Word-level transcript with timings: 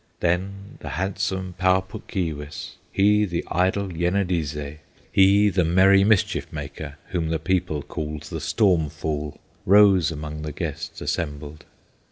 Then 0.19 0.79
the 0.79 0.89
handsome 0.97 1.53
Pau 1.59 1.79
Puk 1.81 2.07
Keewis, 2.07 2.71
He 2.91 3.23
the 3.23 3.45
idle 3.49 3.89
Yenadizze, 3.93 4.79
He 5.11 5.49
the 5.49 5.63
merry 5.63 6.03
mischief 6.03 6.51
maker, 6.51 6.95
Whom 7.09 7.29
the 7.29 7.37
people 7.37 7.83
called 7.83 8.23
the 8.23 8.41
Storm 8.41 8.89
Fool, 8.89 9.39
Rose 9.63 10.09
among 10.09 10.41
the 10.41 10.53
guests 10.53 11.01
assembled. 11.01 11.65